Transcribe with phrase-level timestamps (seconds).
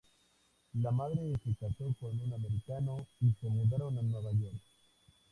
[0.81, 4.59] La madre se casó con un americano y se mudaron a Nueva York.